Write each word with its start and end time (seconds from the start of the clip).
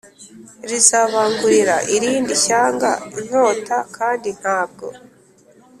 Rizabangurira 0.69 1.75
irindi 1.95 2.33
shyanga 2.43 2.91
inkota 3.19 3.77
kandi 3.95 4.29
ntabwo 4.39 4.85